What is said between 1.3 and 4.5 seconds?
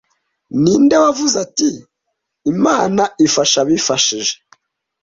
ati, "Imana ifasha abifasha"